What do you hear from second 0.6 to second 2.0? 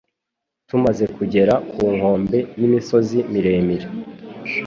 Tumaze kugera ku